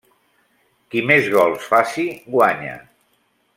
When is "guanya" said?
2.37-2.75